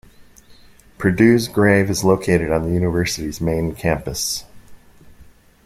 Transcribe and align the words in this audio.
Purdue's 0.97 1.47
grave 1.47 1.87
is 1.87 2.03
located 2.03 2.51
on 2.51 2.63
the 2.63 2.71
university's 2.71 3.39
main 3.39 3.75
campus. 3.75 4.45